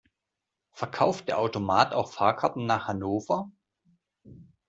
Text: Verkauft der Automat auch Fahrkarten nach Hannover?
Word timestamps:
Verkauft 0.71 1.27
der 1.27 1.37
Automat 1.37 1.93
auch 1.93 2.11
Fahrkarten 2.11 2.65
nach 2.65 2.87
Hannover? 2.87 3.51